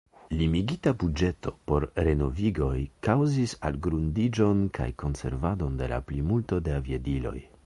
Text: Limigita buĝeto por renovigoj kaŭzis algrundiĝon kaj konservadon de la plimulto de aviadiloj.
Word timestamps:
Limigita 0.37 0.93
buĝeto 1.03 1.51
por 1.71 1.85
renovigoj 2.07 2.73
kaŭzis 3.09 3.55
algrundiĝon 3.71 4.67
kaj 4.79 4.89
konservadon 5.05 5.81
de 5.83 5.95
la 5.95 6.05
plimulto 6.11 6.65
de 6.69 6.79
aviadiloj. 6.83 7.37